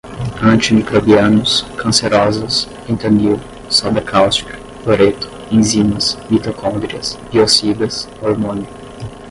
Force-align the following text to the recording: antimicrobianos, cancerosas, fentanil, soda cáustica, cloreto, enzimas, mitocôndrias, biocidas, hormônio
antimicrobianos, 0.51 1.51
cancerosas, 1.79 2.63
fentanil, 2.87 3.37
soda 3.69 4.01
cáustica, 4.11 4.57
cloreto, 4.83 5.29
enzimas, 5.51 6.17
mitocôndrias, 6.27 7.19
biocidas, 7.31 8.09
hormônio 8.19 8.65